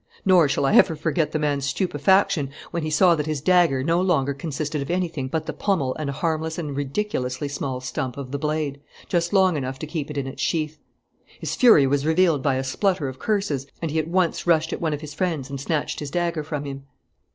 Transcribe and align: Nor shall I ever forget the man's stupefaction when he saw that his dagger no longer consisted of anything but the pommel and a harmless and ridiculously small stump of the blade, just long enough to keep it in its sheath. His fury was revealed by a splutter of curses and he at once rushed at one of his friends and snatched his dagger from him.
Nor 0.25 0.49
shall 0.49 0.65
I 0.65 0.73
ever 0.73 0.95
forget 0.95 1.31
the 1.31 1.37
man's 1.37 1.65
stupefaction 1.65 2.49
when 2.71 2.81
he 2.81 2.89
saw 2.89 3.13
that 3.13 3.27
his 3.27 3.39
dagger 3.39 3.83
no 3.83 4.01
longer 4.01 4.33
consisted 4.33 4.81
of 4.81 4.89
anything 4.89 5.27
but 5.27 5.45
the 5.45 5.53
pommel 5.53 5.93
and 5.99 6.09
a 6.09 6.13
harmless 6.13 6.57
and 6.57 6.75
ridiculously 6.75 7.47
small 7.47 7.81
stump 7.81 8.17
of 8.17 8.31
the 8.31 8.39
blade, 8.39 8.81
just 9.09 9.31
long 9.31 9.55
enough 9.55 9.77
to 9.77 9.85
keep 9.85 10.09
it 10.09 10.17
in 10.17 10.25
its 10.25 10.41
sheath. 10.41 10.79
His 11.39 11.53
fury 11.55 11.85
was 11.85 12.03
revealed 12.03 12.41
by 12.41 12.55
a 12.55 12.63
splutter 12.63 13.07
of 13.09 13.19
curses 13.19 13.67
and 13.79 13.91
he 13.91 13.99
at 13.99 14.07
once 14.07 14.47
rushed 14.47 14.73
at 14.73 14.81
one 14.81 14.93
of 14.93 15.01
his 15.01 15.13
friends 15.13 15.51
and 15.51 15.61
snatched 15.61 15.99
his 15.99 16.09
dagger 16.09 16.43
from 16.43 16.65
him. 16.65 16.87